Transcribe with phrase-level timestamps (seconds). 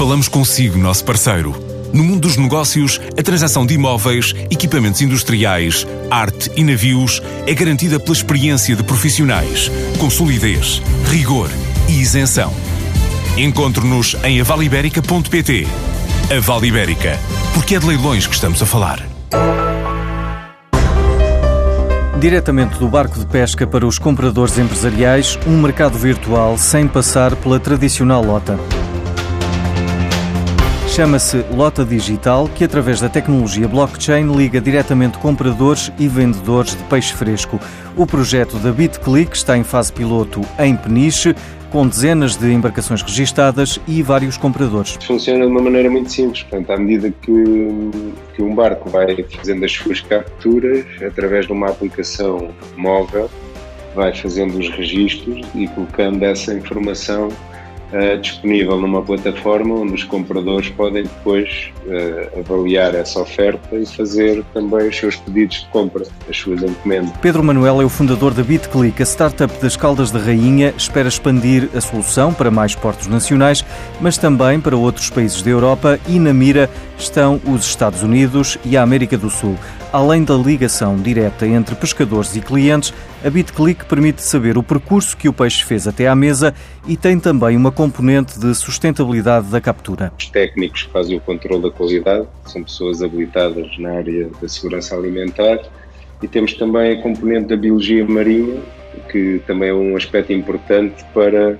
[0.00, 1.54] Falamos consigo, nosso parceiro.
[1.92, 8.00] No mundo dos negócios, a transação de imóveis, equipamentos industriais, arte e navios é garantida
[8.00, 11.50] pela experiência de profissionais, com solidez, rigor
[11.86, 12.50] e isenção.
[13.36, 15.66] Encontre-nos em avaliberica.pt.
[16.34, 17.18] A Vale Ibérica,
[17.52, 19.06] porque é de leilões que estamos a falar.
[22.18, 27.60] Diretamente do barco de pesca para os compradores empresariais, um mercado virtual sem passar pela
[27.60, 28.58] tradicional lota.
[31.00, 37.14] Chama-se Lota Digital, que através da tecnologia blockchain liga diretamente compradores e vendedores de peixe
[37.14, 37.58] fresco.
[37.96, 41.34] O projeto da BitClick está em fase piloto em Peniche,
[41.70, 44.98] com dezenas de embarcações registadas e vários compradores.
[45.02, 47.44] Funciona de uma maneira muito simples, portanto, à medida que,
[48.36, 53.30] que um barco vai fazendo as suas capturas, através de uma aplicação móvel,
[53.94, 57.30] vai fazendo os registros e colocando essa informação
[57.92, 64.44] uh, disponível numa plataforma onde os compradores podem depois uh, avaliar essa oferta e fazer
[64.52, 67.12] também os seus pedidos de compra, as suas encomendas.
[67.20, 71.68] Pedro Manuel é o fundador da BitClick, a startup das Caldas da Rainha, espera expandir
[71.74, 73.64] a solução para mais portos nacionais,
[74.00, 76.70] mas também para outros países da Europa e na mira
[77.00, 79.56] estão os Estados Unidos e a América do Sul.
[79.92, 82.92] Além da ligação direta entre pescadores e clientes,
[83.24, 86.54] a BitClick permite saber o percurso que o peixe fez até à mesa
[86.86, 90.12] e tem também uma componente de sustentabilidade da captura.
[90.18, 94.94] Os técnicos que fazem o controle da qualidade são pessoas habilitadas na área da segurança
[94.94, 95.58] alimentar
[96.22, 98.60] e temos também a componente da biologia marinha,
[99.10, 101.58] que também é um aspecto importante para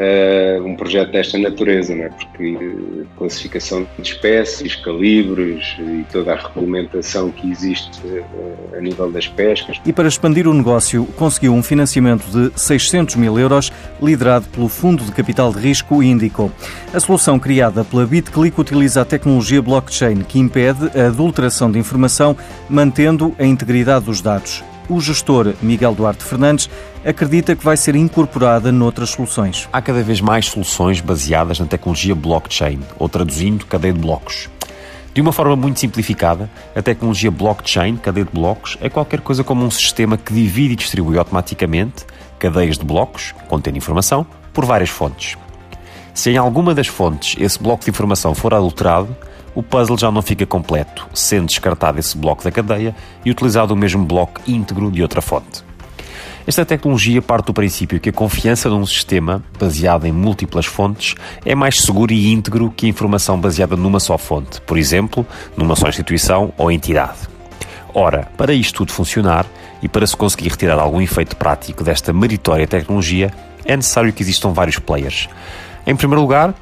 [0.00, 2.08] uh, um projeto desta natureza, é?
[2.08, 2.58] porque
[3.16, 9.80] classificação de espécies, calibres e toda a regulamentação que existe uh, a nível das pescas.
[9.84, 13.70] E para expandir o negócio, conseguiu um financiamento de 600 mil euros,
[14.02, 16.50] liderado pelo Fundo de Capital de Risco Índico.
[16.92, 22.36] A solução criada pela BitClick utiliza a tecnologia blockchain que impede a adulteração de informação,
[22.68, 26.68] mantendo a integridade dos dados o gestor Miguel Duarte Fernandes
[27.04, 29.68] acredita que vai ser incorporada noutras soluções.
[29.72, 34.48] Há cada vez mais soluções baseadas na tecnologia blockchain, ou traduzindo, cadeia de blocos.
[35.12, 39.64] De uma forma muito simplificada, a tecnologia blockchain, cadeia de blocos, é qualquer coisa como
[39.64, 42.04] um sistema que divide e distribui automaticamente
[42.38, 45.36] cadeias de blocos, contendo informação, por várias fontes.
[46.14, 49.16] Se em alguma das fontes esse bloco de informação for adulterado,
[49.54, 52.94] o puzzle já não fica completo, sendo descartado esse bloco da cadeia
[53.24, 55.69] e utilizado o mesmo bloco íntegro de outra fonte.
[56.46, 61.14] Esta tecnologia parte do princípio que a confiança num sistema baseado em múltiplas fontes
[61.44, 65.76] é mais seguro e íntegro que a informação baseada numa só fonte, por exemplo, numa
[65.76, 67.18] só instituição ou entidade.
[67.92, 69.44] Ora, para isto tudo funcionar
[69.82, 73.30] e para se conseguir retirar algum efeito prático desta meritória tecnologia,
[73.64, 75.28] é necessário que existam vários players.
[75.86, 76.54] Em primeiro lugar,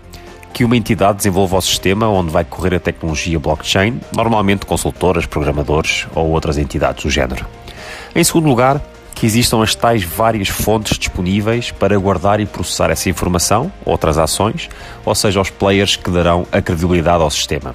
[0.53, 6.07] que uma entidade desenvolva o sistema onde vai correr a tecnologia blockchain, normalmente consultoras, programadores
[6.15, 7.47] ou outras entidades do género.
[8.15, 8.81] Em segundo lugar,
[9.19, 14.69] que existam as tais várias fontes disponíveis para guardar e processar essa informação ou transações,
[15.05, 17.75] ou seja, os players que darão a credibilidade ao sistema.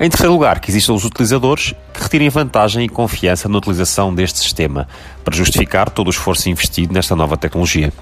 [0.00, 4.40] Em terceiro lugar, que existam os utilizadores que retirem vantagem e confiança na utilização deste
[4.40, 4.88] sistema
[5.22, 7.92] para justificar todo o esforço investido nesta nova tecnologia.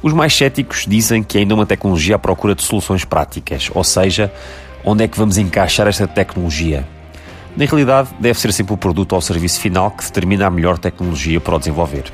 [0.00, 4.32] Os mais céticos dizem que ainda uma tecnologia à procura de soluções práticas, ou seja,
[4.84, 6.86] onde é que vamos encaixar esta tecnologia?
[7.56, 10.78] Na realidade, deve ser sempre o produto ou o serviço final que determina a melhor
[10.78, 12.04] tecnologia para o desenvolver.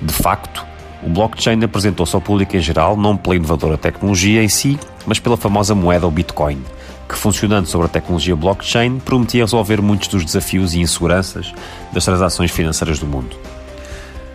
[0.00, 0.64] De facto,
[1.02, 5.36] o blockchain apresentou-se ao público em geral não pela inovadora tecnologia em si, mas pela
[5.36, 6.62] famosa moeda ou Bitcoin,
[7.08, 11.52] que funcionando sobre a tecnologia blockchain prometia resolver muitos dos desafios e inseguranças
[11.92, 13.36] das transações financeiras do mundo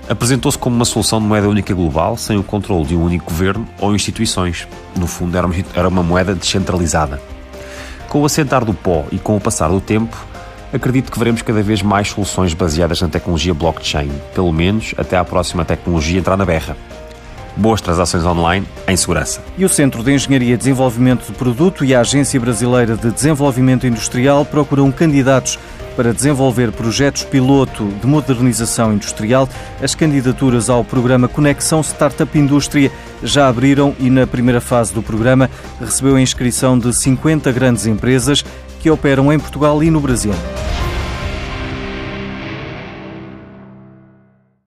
[0.08, 3.68] apresentou-se como uma solução de moeda única global, sem o controle de um único governo
[3.80, 4.68] ou instituições.
[4.96, 7.22] No fundo, era uma moeda descentralizada.
[8.14, 10.16] Com o assentar do pó e com o passar do tempo,
[10.72, 15.26] acredito que veremos cada vez mais soluções baseadas na tecnologia blockchain, pelo menos até à
[15.26, 16.78] próxima tecnologia entrar na berra.
[17.58, 19.42] Boas transações online em segurança.
[19.58, 23.88] E o Centro de Engenharia e Desenvolvimento de Produto e a Agência Brasileira de Desenvolvimento
[23.88, 25.58] Industrial procuram candidatos
[25.96, 29.48] para desenvolver projetos piloto de modernização industrial.
[29.82, 32.92] As candidaturas ao programa Conexão Startup Indústria
[33.24, 35.50] já abriram e na primeira fase do programa
[35.80, 38.44] recebeu a inscrição de 50 grandes empresas
[38.80, 40.34] que operam em Portugal e no Brasil.